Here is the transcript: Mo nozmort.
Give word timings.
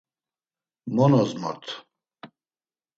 Mo 0.93 1.05
nozmort. 1.11 1.67